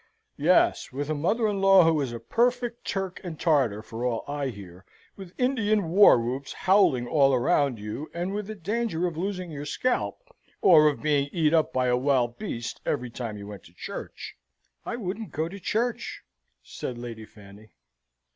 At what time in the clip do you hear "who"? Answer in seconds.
1.83-2.01